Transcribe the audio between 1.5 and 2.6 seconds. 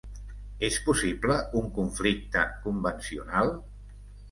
un conflicte